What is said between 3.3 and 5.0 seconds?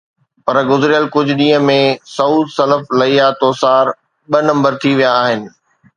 توسار ٻه نمبر ٿي